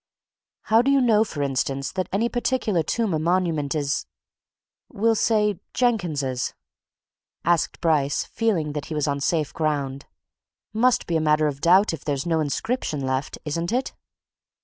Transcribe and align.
"How 0.63 0.81
do 0.81 0.89
you 0.89 0.99
know, 0.99 1.23
for 1.23 1.43
instance, 1.43 1.91
that 1.91 2.09
any 2.11 2.27
particular 2.27 2.81
tomb 2.81 3.13
or 3.13 3.19
monument 3.19 3.75
is, 3.75 4.07
we'll 4.89 5.13
say, 5.13 5.59
Jenkins's?" 5.75 6.55
asked 7.45 7.79
Bryce, 7.81 8.23
feeling 8.23 8.73
that 8.73 8.85
he 8.85 8.95
was 8.95 9.07
on 9.07 9.19
safe 9.19 9.53
ground. 9.53 10.07
"Must 10.73 11.05
be 11.05 11.17
a 11.17 11.21
matter 11.21 11.45
of 11.45 11.61
doubt 11.61 11.93
if 11.93 12.03
there's 12.03 12.25
no 12.25 12.39
inscription 12.39 13.01
left, 13.05 13.37
isn't 13.45 13.71
it?" 13.71 13.93